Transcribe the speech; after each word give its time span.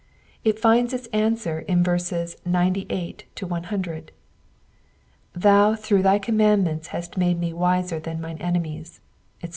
*' 0.25 0.43
It 0.43 0.57
finds 0.57 0.93
its 0.95 1.05
answer 1.13 1.59
in 1.59 1.83
verses 1.83 2.35
98— 2.43 3.25
100:'' 3.39 4.11
Thou 5.35 5.75
through 5.75 6.01
thy 6.01 6.17
commandments 6.17 6.87
hast 6.87 7.17
made 7.19 7.39
me 7.39 7.53
wiser 7.53 7.99
than 7.99 8.19
mine 8.19 8.37
enemies," 8.39 8.99
etc. 9.43 9.49